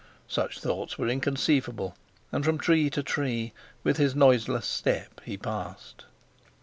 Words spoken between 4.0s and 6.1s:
noiseless step, he passed.